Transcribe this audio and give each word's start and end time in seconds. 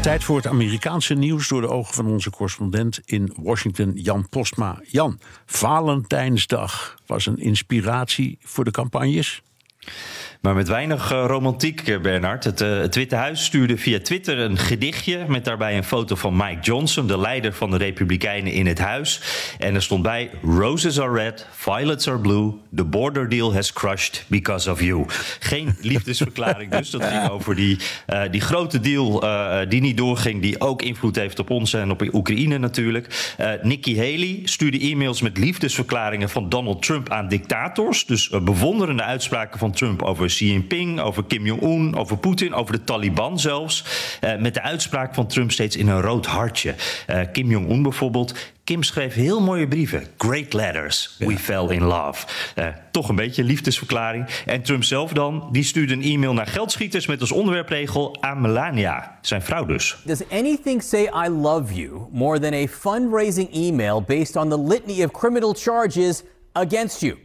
Tijd 0.00 0.24
voor 0.24 0.36
het 0.36 0.46
Amerikaanse 0.46 1.14
nieuws 1.14 1.48
door 1.48 1.60
de 1.60 1.68
ogen 1.68 1.94
van 1.94 2.06
onze 2.06 2.30
correspondent 2.30 3.00
in 3.04 3.32
Washington, 3.36 3.92
Jan 3.94 4.28
Postma. 4.28 4.80
Jan, 4.86 5.20
Valentijnsdag 5.46 6.96
was 7.06 7.26
een 7.26 7.38
inspiratie 7.38 8.38
voor 8.42 8.64
de 8.64 8.70
campagnes? 8.70 9.42
Maar 10.40 10.54
met 10.54 10.68
weinig 10.68 11.12
uh, 11.12 11.24
romantiek, 11.26 11.88
eh, 11.88 12.00
Bernard. 12.00 12.44
Het, 12.44 12.60
uh, 12.60 12.78
het, 12.78 12.94
Witte 12.94 13.14
Huis 13.14 13.44
stuurde 13.44 13.76
via 13.76 14.00
Twitter 14.00 14.38
een 14.38 14.58
gedichtje... 14.58 15.24
met 15.28 15.44
daarbij 15.44 15.76
een 15.76 15.84
foto 15.84 16.14
van 16.14 16.36
Mike 16.36 16.60
Johnson, 16.60 17.06
de 17.06 17.18
leider 17.18 17.52
van 17.52 17.70
de 17.70 17.76
Republikeinen 17.76 18.52
in 18.52 18.66
het 18.66 18.78
huis. 18.78 19.20
En 19.58 19.74
er 19.74 19.82
stond 19.82 20.02
bij... 20.02 20.30
Roses 20.42 21.00
are 21.00 21.12
red, 21.12 21.46
violets 21.50 22.08
are 22.08 22.18
blue... 22.18 22.52
The 22.74 22.84
border 22.84 23.28
deal 23.28 23.54
has 23.54 23.72
crushed 23.72 24.24
because 24.26 24.70
of 24.70 24.80
you. 24.80 25.04
Geen 25.40 25.76
liefdesverklaring 25.80 26.70
dus. 26.70 26.90
Dat 26.90 27.04
ging 27.04 27.28
over 27.28 27.54
die, 27.54 27.78
uh, 28.08 28.22
die 28.30 28.40
grote 28.40 28.80
deal 28.80 29.24
die 29.68 29.80
niet 29.80 29.96
doorging... 29.96 30.42
die 30.42 30.60
ook 30.60 30.82
invloed 30.82 31.16
heeft 31.16 31.38
op 31.38 31.50
ons 31.50 31.72
en 31.72 31.90
op 31.90 32.02
Oekraïne 32.12 32.58
natuurlijk. 32.58 33.34
Nikki 33.62 33.96
Haley 33.96 34.40
stuurde 34.44 34.78
e-mails 34.78 35.20
met 35.20 35.38
liefdesverklaringen... 35.38 36.28
van 36.28 36.48
Donald 36.48 36.82
Trump 36.82 37.10
aan 37.10 37.28
dictators. 37.28 38.06
Dus 38.06 38.28
bewonderende 38.28 39.02
uitspraken 39.02 39.58
van 39.58 39.72
Trump 39.72 40.02
over 40.02 40.29
Xi 40.30 40.46
Jinping, 40.46 41.00
over 41.00 41.24
Kim 41.24 41.46
Jong-un, 41.46 41.96
over 41.96 42.16
Poetin, 42.16 42.54
over 42.54 42.72
de 42.72 42.84
Taliban 42.84 43.38
zelfs. 43.38 43.84
Uh, 44.24 44.36
met 44.36 44.54
de 44.54 44.62
uitspraak 44.62 45.14
van 45.14 45.26
Trump 45.26 45.50
steeds 45.50 45.76
in 45.76 45.88
een 45.88 46.00
rood 46.00 46.26
hartje. 46.26 46.74
Uh, 47.10 47.20
Kim 47.32 47.50
Jong-un 47.50 47.82
bijvoorbeeld. 47.82 48.34
Kim 48.64 48.82
schreef 48.82 49.14
heel 49.14 49.40
mooie 49.40 49.68
brieven. 49.68 50.06
Great 50.18 50.52
letters. 50.52 51.16
We 51.18 51.38
fell 51.38 51.66
in 51.68 51.82
love. 51.82 52.26
Uh, 52.58 52.66
toch 52.90 53.08
een 53.08 53.14
beetje 53.14 53.44
liefdesverklaring. 53.44 54.26
En 54.46 54.62
Trump 54.62 54.84
zelf 54.84 55.12
dan, 55.12 55.48
die 55.52 55.64
stuurde 55.64 55.92
een 55.92 56.02
e-mail 56.02 56.32
naar 56.32 56.46
geldschieters 56.46 57.06
met 57.06 57.20
als 57.20 57.32
onderwerpregel 57.32 58.16
aan 58.22 58.40
Melania, 58.40 59.18
zijn 59.22 59.42
vrouw 59.42 59.64
dus. 59.64 59.96
Does 60.04 60.28
anything 60.28 60.82
say 60.82 61.02
I 61.26 61.28
love 61.28 61.74
you 61.74 62.08
more 62.12 62.38
than 62.38 62.52
a 62.52 62.66
fundraising 62.66 63.54
email 63.54 64.02
based 64.02 64.36
on 64.36 64.48
the 64.48 64.60
litany 64.60 65.04
of 65.04 65.10
criminal 65.10 65.54
charges 65.54 66.22
against 66.52 67.00
you? 67.00 67.18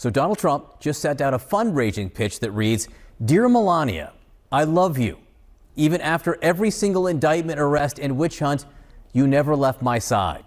So 0.00 0.08
Donald 0.08 0.38
Trump 0.38 0.80
just 0.80 1.02
sent 1.02 1.20
out 1.20 1.34
a 1.34 1.38
fundraising 1.38 2.14
pitch 2.14 2.40
that 2.40 2.52
reads 2.52 2.88
Dear 3.22 3.50
Melania, 3.50 4.14
I 4.50 4.64
love 4.64 4.96
you. 4.96 5.18
Even 5.76 6.00
after 6.00 6.38
every 6.40 6.70
single 6.70 7.06
indictment, 7.06 7.60
arrest, 7.60 7.98
and 7.98 8.16
witch 8.16 8.38
hunt, 8.38 8.64
you 9.12 9.26
never 9.26 9.54
left 9.54 9.82
my 9.82 9.98
side. 9.98 10.46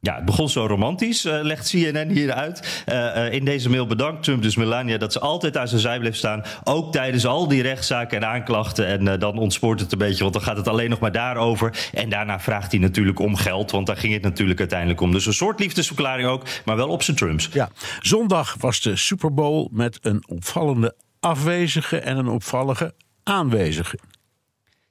Ja, 0.00 0.14
het 0.14 0.24
begon 0.24 0.48
zo 0.48 0.66
romantisch, 0.66 1.24
uh, 1.24 1.38
legt 1.42 1.68
CNN 1.68 2.08
hier 2.08 2.32
uit. 2.32 2.84
Uh, 2.88 2.94
uh, 2.94 3.32
in 3.32 3.44
deze 3.44 3.70
mail 3.70 3.86
bedankt 3.86 4.22
Trump 4.22 4.42
dus 4.42 4.56
Melania 4.56 4.98
dat 4.98 5.12
ze 5.12 5.20
altijd 5.20 5.56
aan 5.56 5.68
zijn 5.68 5.80
zij 5.80 5.98
bleef 5.98 6.16
staan. 6.16 6.42
Ook 6.64 6.92
tijdens 6.92 7.26
al 7.26 7.48
die 7.48 7.62
rechtszaken 7.62 8.16
en 8.16 8.28
aanklachten. 8.28 8.86
En 8.86 9.18
dan 9.18 9.38
ontspoort 9.38 9.80
het 9.80 9.92
een 9.92 9.98
beetje, 9.98 10.22
want 10.22 10.34
dan 10.34 10.42
gaat 10.42 10.56
het 10.56 10.68
alleen 10.68 10.90
nog 10.90 10.98
maar 10.98 11.12
daarover. 11.12 11.88
En 11.92 12.08
daarna 12.08 12.40
vraagt 12.40 12.70
hij 12.70 12.80
natuurlijk 12.80 13.18
om 13.18 13.36
geld, 13.36 13.70
want 13.70 13.86
daar 13.86 13.96
ging 13.96 14.12
het 14.12 14.22
natuurlijk 14.22 14.58
uiteindelijk 14.58 15.00
om. 15.00 15.12
Dus 15.12 15.26
een 15.26 15.32
soort 15.32 15.60
liefdesverklaring 15.60 16.28
ook, 16.28 16.42
maar 16.64 16.76
wel 16.76 16.88
op 16.88 17.02
zijn 17.02 17.16
Trumps. 17.16 17.48
Ja, 17.52 17.70
zondag 18.00 18.56
was 18.58 18.80
de 18.80 18.96
Super 18.96 19.34
Bowl 19.34 19.68
met 19.72 19.98
een 20.02 20.24
opvallende 20.28 20.94
afwezige 21.20 21.98
en 21.98 22.16
een 22.16 22.28
opvallende 22.28 22.94
aanwezige. 23.22 23.98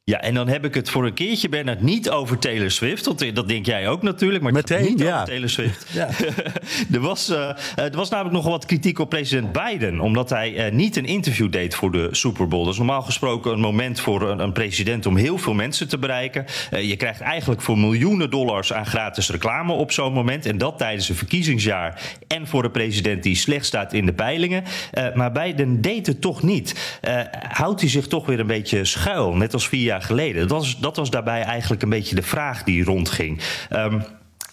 Ja, 0.06 0.22
en 0.22 0.34
dan 0.34 0.47
heb 0.47 0.66
ik 0.66 0.74
het 0.74 0.90
voor 0.90 1.06
een 1.06 1.14
keertje, 1.14 1.50
Bernard, 1.50 1.81
niet 1.81 2.09
over 2.09 2.40
Taylor 2.40 2.72
Swift. 2.72 3.06
Want 3.06 3.36
dat 3.36 3.47
denk 3.47 3.66
jij 3.66 3.88
ook 3.90 4.02
natuurlijk, 4.02 4.44
maar 4.44 4.52
Meteen, 4.52 4.84
niet 4.84 5.00
ja. 5.00 5.14
over 5.14 5.25
Taylor 5.25 5.50
Swift. 5.50 5.86
Ja. 5.94 6.09
er, 6.94 7.00
was, 7.00 7.30
uh, 7.30 7.50
er 7.75 7.96
was 7.96 8.09
namelijk 8.09 8.36
nogal 8.36 8.52
wat 8.52 8.66
kritiek 8.66 9.00
op 9.00 9.09
president 9.09 9.52
Biden... 9.52 10.00
omdat 10.00 10.30
hij 10.30 10.66
uh, 10.66 10.72
niet 10.72 10.96
een 10.96 11.06
interview 11.06 11.52
deed 11.52 11.75
voor 11.75 11.91
de 11.91 12.08
Super 12.12 12.47
Bowl. 12.47 12.64
Dat 12.64 12.72
is 12.72 12.78
normaal 12.78 13.02
gesproken 13.02 13.52
een 13.52 13.59
moment 13.59 14.00
voor 14.00 14.30
een, 14.30 14.40
een 14.40 14.52
president... 14.52 15.06
om 15.06 15.16
heel 15.16 15.38
veel 15.38 15.53
mensen 15.53 15.88
te 15.88 15.97
bereiken. 15.97 16.46
Uh, 16.74 16.90
je 16.90 16.96
krijgt 16.96 17.22
eigenlijk 17.22 17.62
voor 17.62 17.78
miljoenen 17.78 18.30
dollars 18.30 18.74
aan 18.74 18.85
gratis 18.85 19.30
reclame 19.30 19.74
op 19.74 19.91
zo'n 19.91 20.14
moment. 20.14 20.46
En 20.46 20.58
dat 20.58 20.78
tijdens 20.78 21.09
een 21.09 21.16
verkiezingsjaar. 21.16 22.02
En 22.28 22.47
voor 22.47 22.64
een 22.64 22.72
president 22.72 23.24
die 23.24 23.35
slecht 23.35 23.66
staat 23.66 23.94
in 23.94 24.06
de 24.06 24.14
peilingen. 24.14 24.64
maar 25.14 25.31
Biden 25.31 25.81
deed 25.81 26.08
het 26.08 26.22
toch 26.22 26.44
niet. 26.44 27.00
houdt 27.50 27.81
hij 27.81 27.90
zich 27.90 28.08
toch 28.08 28.25
weer 28.25 28.40
een 28.40 28.47
beetje 28.47 28.85
schuil, 28.85 29.35
net 29.35 29.53
als 29.53 29.68
vier 29.68 29.93
geleden. 30.02 30.48
Dat 30.48 30.58
was, 30.58 30.80
dat 30.80 30.96
was 30.96 31.09
daarbij 31.09 31.42
eigenlijk 31.42 31.81
een 31.81 31.90
beetje 31.90 32.16
de 32.16 32.22
vraag 32.22 32.64
die 32.64 32.84
rondging. 32.84 33.42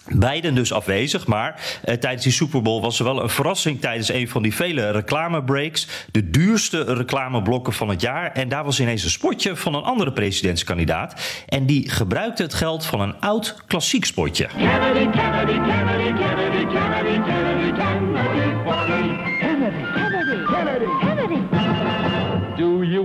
Beiden 0.08 0.54
dus 0.54 0.72
afwezig, 0.72 1.26
maar 1.26 1.60
tijdens 1.84 2.22
die 2.22 2.32
Super 2.32 2.62
Bowl 2.62 2.82
was 2.82 2.98
er 2.98 3.04
wel 3.04 3.22
een 3.22 3.28
verrassing 3.28 3.80
tijdens 3.80 4.12
een 4.12 4.28
van 4.28 4.42
die 4.42 4.54
vele 4.54 4.90
reclamebreaks. 4.90 5.86
De 6.10 6.30
duurste 6.30 6.94
reclameblokken 6.94 7.72
van 7.72 7.88
het 7.88 8.00
jaar. 8.00 8.32
En 8.32 8.48
daar 8.48 8.64
was 8.64 8.80
ineens 8.80 9.04
een 9.04 9.10
spotje 9.10 9.56
van 9.56 9.74
een 9.74 9.82
andere 9.82 10.12
presidentskandidaat. 10.12 11.42
En 11.46 11.66
die 11.66 11.90
gebruikte 11.90 12.42
het 12.42 12.54
geld 12.54 12.86
van 12.86 13.00
een 13.00 13.20
oud 13.20 13.56
klassiek 13.66 14.04
spotje. 14.04 14.48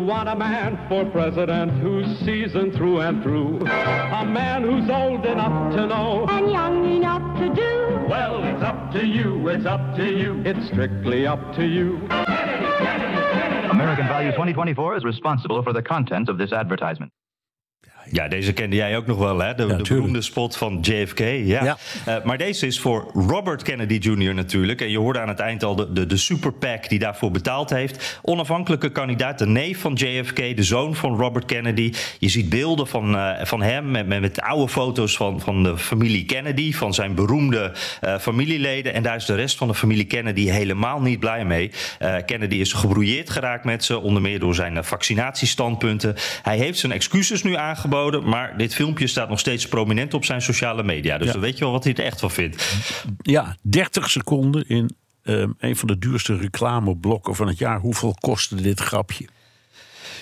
Want 0.05 0.29
a 0.29 0.35
man 0.35 0.77
for 0.88 1.03
president 1.05 1.71
who's 1.81 2.05
seasoned 2.19 2.73
through 2.75 3.01
and 3.01 3.23
through? 3.23 3.59
A 3.61 4.25
man 4.25 4.61
who's 4.61 4.89
old 4.89 5.25
enough 5.25 5.73
to 5.75 5.88
know 5.88 6.27
and 6.29 6.51
young 6.51 6.97
enough 6.97 7.39
to 7.39 7.53
do? 7.53 8.07
Well, 8.07 8.44
it's 8.44 8.61
up 8.61 8.91
to 8.94 9.05
you, 9.05 9.47
it's 9.47 9.65
up 9.65 9.95
to 9.95 10.05
you, 10.05 10.41
it's 10.45 10.67
strictly 10.67 11.25
up 11.25 11.55
to 11.55 11.65
you. 11.65 11.97
American 13.71 14.07
Value 14.07 14.31
2024 14.31 14.97
is 14.97 15.03
responsible 15.03 15.63
for 15.63 15.73
the 15.73 15.81
contents 15.81 16.29
of 16.29 16.38
this 16.38 16.53
advertisement. 16.53 17.11
Ja, 18.11 18.27
deze 18.27 18.53
kende 18.53 18.75
jij 18.75 18.97
ook 18.97 19.05
nog 19.05 19.17
wel, 19.17 19.39
hè? 19.39 19.55
De, 19.55 19.66
ja, 19.66 19.75
de 19.75 19.83
beroemde 19.83 20.21
spot 20.21 20.57
van 20.57 20.77
JFK. 20.81 21.19
Ja. 21.19 21.63
ja. 21.63 21.77
Uh, 22.07 22.23
maar 22.23 22.38
deze 22.38 22.67
is 22.67 22.79
voor 22.79 23.11
Robert 23.13 23.61
Kennedy 23.61 23.93
Jr. 23.93 24.33
natuurlijk. 24.33 24.81
En 24.81 24.89
je 24.89 24.99
hoorde 24.99 25.19
aan 25.19 25.27
het 25.27 25.39
eind 25.39 25.63
al 25.63 25.75
de, 25.75 25.93
de, 25.93 26.05
de 26.05 26.17
super 26.17 26.53
PAC 26.53 26.89
die 26.89 26.99
daarvoor 26.99 27.31
betaald 27.31 27.69
heeft. 27.69 28.19
Onafhankelijke 28.21 28.89
kandidaat, 28.89 29.39
de 29.39 29.47
neef 29.47 29.79
van 29.79 29.94
JFK, 29.94 30.55
de 30.55 30.63
zoon 30.63 30.95
van 30.95 31.17
Robert 31.17 31.45
Kennedy. 31.45 31.94
Je 32.19 32.29
ziet 32.29 32.49
beelden 32.49 32.88
van, 32.88 33.15
uh, 33.15 33.31
van 33.44 33.61
hem 33.61 33.91
met, 33.91 34.07
met, 34.07 34.21
met, 34.21 34.41
oude 34.41 34.71
foto's 34.71 35.17
van, 35.17 35.41
van 35.41 35.63
de 35.63 35.77
familie 35.77 36.25
Kennedy, 36.25 36.73
van 36.73 36.94
zijn 36.94 37.15
beroemde 37.15 37.71
uh, 38.03 38.17
familieleden. 38.17 38.94
En 38.94 39.03
daar 39.03 39.15
is 39.15 39.25
de 39.25 39.35
rest 39.35 39.57
van 39.57 39.67
de 39.67 39.75
familie 39.75 40.05
Kennedy 40.05 40.49
helemaal 40.49 41.01
niet 41.01 41.19
blij 41.19 41.45
mee. 41.45 41.71
Kennedy 42.25 42.55
is 42.55 42.73
gebrouilleerd 42.73 43.29
geraakt 43.29 43.63
met 43.65 43.83
ze, 43.83 43.99
onder 43.99 44.21
meer 44.21 44.39
door 44.39 44.55
zijn 44.55 44.83
vaccinatiestandpunten. 44.83 46.15
Hij 46.41 46.57
heeft 46.57 46.79
zijn 46.79 46.91
excuses 46.91 47.44
nu 47.44 47.55
aangeboden. 47.55 47.94
Maar 48.23 48.57
dit 48.57 48.75
filmpje 48.75 49.07
staat 49.07 49.29
nog 49.29 49.39
steeds 49.39 49.67
prominent 49.67 50.13
op 50.13 50.25
zijn 50.25 50.41
sociale 50.41 50.83
media. 50.83 51.17
Dus 51.17 51.28
ja. 51.28 51.33
dan 51.33 51.41
weet 51.41 51.57
je 51.57 51.63
wel 51.63 51.73
wat 51.73 51.83
hij 51.83 51.94
er 51.94 52.03
echt 52.03 52.19
van 52.19 52.31
vindt. 52.31 52.83
Ja, 53.22 53.57
30 53.61 54.09
seconden 54.09 54.67
in 54.67 54.95
uh, 55.23 55.45
een 55.57 55.75
van 55.75 55.88
de 55.88 55.97
duurste 55.97 56.38
reclameblokken 56.38 57.35
van 57.35 57.47
het 57.47 57.57
jaar. 57.57 57.79
Hoeveel 57.79 58.16
kostte 58.19 58.56
dit 58.56 58.79
grapje? 58.79 59.28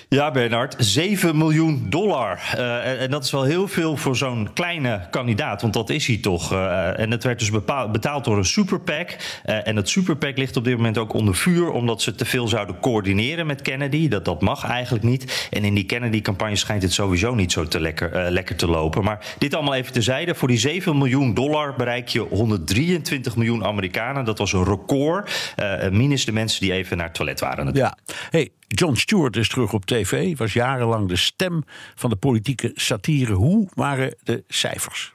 Ja, 0.10 0.32
Bernard, 0.32 0.76
7 0.78 1.38
miljoen 1.38 1.86
dollar. 1.90 2.40
Uh, 2.56 3.02
en, 3.02 3.10
dat 3.10 3.24
is 3.24 3.32
wel 3.32 3.44
heel 3.44 3.68
veel 3.68 3.98
voor 3.98 4.16
zo'n 4.16 4.50
kleine 4.54 5.08
kandidaat, 5.12 5.62
want 5.62 5.74
dat 5.74 5.90
is 5.90 6.08
hij 6.08 6.18
toch. 6.18 6.54
Uh, 6.54 7.00
en 7.00 7.12
het 7.12 7.24
werd 7.24 7.40
dus 7.40 7.52
betaald 7.92 8.24
door 8.24 8.38
een 8.38 8.46
superpack. 8.46 9.18
Uh, 9.46 9.68
en 9.68 9.76
dat 9.76 9.90
superpack 9.90 10.38
ligt 10.38 10.58
op 10.58 10.64
dit 10.64 10.76
moment 10.76 10.98
ook 10.98 11.14
onder 11.14 11.36
vuur, 11.36 11.70
omdat 11.70 12.02
ze 12.02 12.16
te 12.16 12.26
veel 12.26 12.48
zouden 12.48 12.80
coördineren 12.80 13.46
met 13.46 13.62
Kennedy. 13.62 14.08
Dat, 14.08 14.26
dat 14.26 14.42
mag 14.42 14.66
eigenlijk 14.66 15.04
niet. 15.04 15.48
En 15.52 15.64
in 15.64 15.74
die 15.74 15.86
Kennedy-campagne 15.86 16.56
schijnt 16.56 16.84
het 16.84 16.94
sowieso 16.94 17.36
niet 17.36 17.52
zo 17.52 17.68
te 17.68 17.80
lekker, 17.80 18.32
lekker 18.32 18.56
te 18.56 18.68
lopen. 18.68 19.04
Maar 19.04 19.26
dit 19.38 19.54
allemaal 19.54 19.76
even 19.76 19.94
tezijde. 19.94 20.36
Voor 20.36 20.48
die 20.48 20.58
7 20.58 20.98
miljoen 20.98 21.34
dollar 21.34 21.76
bereik 21.76 22.08
je 22.08 22.20
123 22.20 23.36
miljoen 23.36 23.66
Amerikanen. 23.66 24.26
Dat 24.26 24.38
was 24.38 24.54
een 24.54 24.64
record. 24.64 25.56
minus 25.92 26.26
de 26.26 26.32
mensen 26.32 26.62
die 26.62 26.74
even 26.74 26.98
naar 26.98 27.06
het 27.06 27.16
toilet 27.16 27.40
waren. 27.40 27.66
Natuurlijk. 27.66 27.96
Ja, 28.06 28.14
hey, 28.30 28.50
John 28.76 28.96
Stewart 28.96 29.36
is 29.36 29.50
terug 29.50 29.74
op 29.74 29.86
tv, 29.86 30.38
was 30.38 30.54
jarenlang 30.54 31.08
de 31.08 31.16
stem 31.16 31.64
van 31.96 32.10
de 32.10 32.16
politieke 32.16 32.72
satire. 32.76 33.34
Hoe 33.34 33.70
waren 33.74 34.16
de 34.24 34.44
cijfers? 34.48 35.13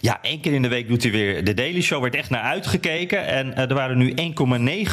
Ja, 0.00 0.18
één 0.22 0.40
keer 0.40 0.52
in 0.52 0.62
de 0.62 0.68
week 0.68 0.88
doet 0.88 1.02
hij 1.02 1.12
weer 1.12 1.44
de 1.44 1.54
Daily 1.54 1.80
Show. 1.80 2.02
Werd 2.02 2.14
echt 2.14 2.30
naar 2.30 2.42
uitgekeken. 2.42 3.26
En 3.26 3.46
uh, 3.46 3.58
er 3.58 3.74
waren 3.74 3.98
nu 3.98 4.10
1,9 4.10 4.16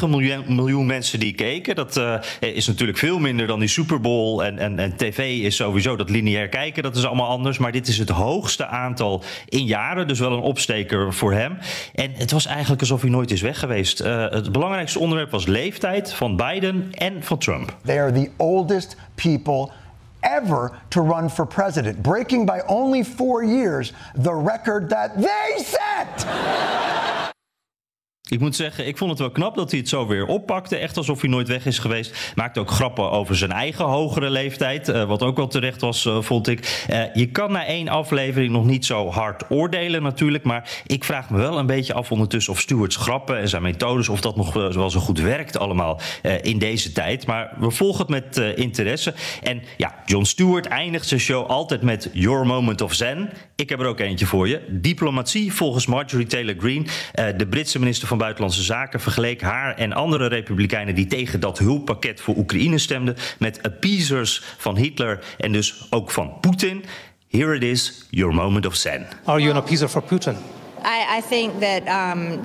miljoen, 0.10 0.56
miljoen, 0.56 0.86
mensen 0.86 1.20
die 1.20 1.34
keken. 1.34 1.76
Dat 1.76 1.98
uh, 1.98 2.16
is 2.40 2.68
natuurlijk 2.68 2.98
veel 2.98 3.20
minder 3.20 3.48
dan 3.48 3.60
die 3.60 3.70
Super 3.70 4.02
Bowl. 4.02 4.42
En, 4.44 4.60
en, 4.60 4.80
en 4.80 4.96
tv 4.96 5.40
is 5.40 5.56
sowieso 5.56 5.96
dat 5.96 6.10
lineair 6.10 6.50
kijken. 6.50 6.84
Dat 6.84 6.96
is 6.96 7.06
allemaal 7.06 7.30
anders. 7.30 7.58
Maar 7.58 7.72
dit 7.72 7.88
is 7.88 7.98
het 7.98 8.10
hoogste 8.10 8.68
aantal 8.68 9.24
in 9.50 9.66
jaren. 9.66 10.08
Dus 10.08 10.20
wel 10.20 10.32
een 10.32 10.40
opsteker 10.40 11.14
voor 11.14 11.34
hem. 11.34 11.58
En 11.94 12.12
het 12.14 12.32
was 12.32 12.46
eigenlijk 12.46 12.82
alsof 12.82 13.02
hij 13.02 13.10
nooit 13.10 13.32
is 13.32 13.42
weg 13.42 13.60
geweest. 13.60 14.02
Uh, 14.02 14.30
het 14.30 14.52
belangrijkste 14.52 15.00
onderwerp 15.00 15.32
was 15.32 15.46
leeftijd 15.46 16.14
van 16.14 16.36
Biden 16.36 16.88
en 16.92 17.24
van 17.24 17.38
Trump. 17.38 17.78
They 17.86 18.02
are 18.02 18.12
the 18.12 18.30
oldest 18.38 18.98
people 19.16 19.70
ever 20.24 20.80
to 20.92 21.02
run 21.02 21.30
for 21.30 21.46
president, 21.46 22.02
breaking 22.02 22.46
by 22.46 22.62
only 22.62 23.04
four 23.04 23.44
years 23.44 23.94
the 24.16 24.34
record 24.34 24.90
that 24.90 25.16
they 25.18 25.64
set. 25.64 27.20
Ik 28.34 28.40
moet 28.40 28.56
zeggen, 28.56 28.88
ik 28.88 28.98
vond 28.98 29.10
het 29.10 29.20
wel 29.20 29.32
knap 29.32 29.56
dat 29.56 29.72
hij 29.72 29.80
het 29.80 29.90
zo 29.90 30.08
weer 30.08 30.26
oppakte. 30.26 30.78
Echt 30.78 30.98
alsof 30.98 31.22
hij 31.22 31.30
nooit 31.30 31.48
weg 31.48 31.66
is 31.66 31.80
geweest. 31.80 32.32
Maakte 32.36 32.60
ook 32.60 32.72
grappen 32.72 33.12
over 33.12 33.36
zijn 33.36 33.52
eigen 33.52 33.86
hogere 33.86 34.30
leeftijd. 34.30 34.90
Uh, 34.90 35.04
wat 35.04 35.22
ook 35.22 35.38
wel 35.38 35.48
terecht 35.48 35.82
was, 35.82 36.06
uh, 36.06 36.22
vond 36.22 36.48
ik. 36.48 36.86
Uh, 36.90 37.04
je 37.14 37.26
kan 37.26 37.52
na 37.52 37.66
één 37.66 37.88
aflevering 37.88 38.52
nog 38.52 38.66
niet 38.66 38.86
zo 38.86 39.10
hard 39.10 39.44
oordelen 39.50 40.04
natuurlijk. 40.04 40.44
Maar 40.44 40.82
ik 40.88 41.04
vraag 41.04 41.30
me 41.30 41.38
wel 41.38 41.58
een 41.58 41.66
beetje 41.66 41.94
af 41.94 42.12
ondertussen 42.12 42.54
of 42.54 42.60
Stewart's 42.60 42.96
grappen 42.96 43.40
en 43.40 43.50
zijn 43.50 43.62
methodes... 43.62 44.10
of 44.10 44.22
dat 44.22 44.36
nog 44.36 44.54
wel 44.54 44.90
zo 44.90 45.00
goed 45.00 45.20
werkt 45.20 45.60
allemaal 45.60 46.00
in 46.42 46.60
deze 46.60 46.92
tijd. 46.92 47.26
Maar 47.26 47.54
we 47.60 47.72
volgen 47.72 48.00
het 48.00 48.36
met 48.36 48.58
interesse. 48.58 49.14
En 49.44 49.62
ja, 49.78 49.96
Jon 50.06 50.26
Stewart 50.26 50.66
eindigt 50.66 51.08
zijn 51.08 51.20
show 51.20 51.50
altijd 51.50 51.82
met 51.82 52.10
Your 52.14 52.46
Moment 52.46 52.82
of 52.82 52.94
Zen. 52.94 53.30
Ik 53.56 53.70
heb 53.70 53.80
er 53.80 53.86
ook 53.86 54.00
eentje 54.00 54.26
voor 54.26 54.48
je. 54.48 54.62
Diplomatie 54.70 55.54
volgens 55.54 55.86
Marjorie 55.86 56.28
Taylor 56.28 56.56
Greene. 56.58 56.86
de 57.38 57.48
Britse 57.50 57.80
minister 57.80 58.08
van 58.08 58.18
Buitenlandse 58.24 58.64
Zaken 58.64 59.00
vergeleek 59.00 59.42
haar 59.42 59.76
en 59.76 59.94
andere 59.94 60.28
republikeinen 60.28 60.96
die 60.96 61.06
tegen 61.06 61.40
dat 61.40 61.58
hulppakket 61.58 62.22
voor 62.22 62.36
Oekraïne 62.38 62.78
stemden 62.78 63.16
met 63.40 63.64
appeasers 63.64 64.44
van 64.58 64.76
Hitler 64.76 65.24
en 65.38 65.52
dus 65.52 65.88
ook 65.90 66.12
van 66.12 66.38
Poetin. 66.42 66.84
Here 67.30 67.56
it 67.56 67.64
is, 67.64 68.08
your 68.10 68.34
moment 68.34 68.66
of 68.66 68.76
zen. 68.76 69.08
Are 69.24 69.40
you 69.40 69.52
an 69.52 69.58
appeaser 69.58 69.90
for 69.90 70.04
Putin? 70.04 70.36
I, 70.86 71.18
I 71.18 71.22
think 71.30 71.60
that 71.60 71.82
um, 71.88 72.40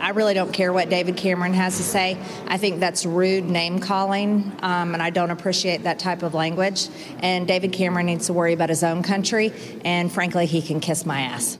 I 0.00 0.10
really 0.10 0.34
don't 0.34 0.52
care 0.52 0.72
what 0.72 0.90
David 0.90 1.16
Cameron 1.16 1.54
has 1.54 1.76
to 1.76 1.82
say. 1.82 2.16
I 2.46 2.58
think 2.58 2.80
that's 2.80 3.06
rude 3.06 3.44
name 3.44 3.78
calling, 3.78 4.52
um, 4.62 4.94
and 4.94 5.02
I 5.02 5.10
don't 5.10 5.30
appreciate 5.30 5.82
that 5.82 5.98
type 5.98 6.26
of 6.26 6.34
language. 6.34 6.88
And 7.22 7.46
David 7.46 7.72
Cameron 7.72 8.06
needs 8.06 8.26
to 8.26 8.32
worry 8.32 8.52
about 8.52 8.68
his 8.68 8.82
own 8.82 9.02
country, 9.02 9.52
and 9.84 10.12
frankly, 10.12 10.46
he 10.46 10.62
can 10.62 10.80
kiss 10.80 11.04
my 11.04 11.20
ass. 11.20 11.58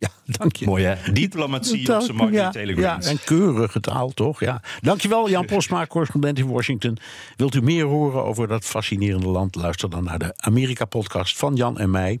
Ja, 0.00 0.08
dank 0.24 0.56
je. 0.56 0.64
Mooi 0.66 0.84
hè? 0.84 1.12
Diplomatie 1.12 1.94
op 1.94 2.02
zijn 2.02 2.16
Marjorie 2.16 2.76
ja, 2.76 2.98
ja, 3.00 3.00
en 3.00 3.18
keurige 3.24 3.80
taal, 3.80 4.10
toch? 4.10 4.40
Ja. 4.40 4.62
Dankjewel, 4.80 5.30
Jan 5.30 5.46
Posma, 5.46 5.86
correspondent 5.86 6.38
in 6.38 6.46
Washington. 6.46 6.98
Wilt 7.36 7.54
u 7.54 7.62
meer 7.62 7.84
horen 7.84 8.24
over 8.24 8.48
dat 8.48 8.64
fascinerende 8.64 9.28
land? 9.28 9.54
Luister 9.54 9.90
dan 9.90 10.04
naar 10.04 10.18
de 10.18 10.32
Amerika-podcast 10.36 11.38
van 11.38 11.54
Jan 11.54 11.78
en 11.78 11.90
mij. 11.90 12.20